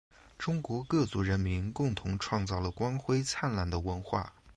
[0.35, 4.33] 中国各族人民共同创造了光辉灿烂的文化